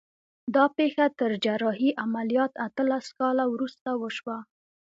[0.55, 4.37] دا پېښه تر جراحي عملیات اتلس کاله وروسته وشوه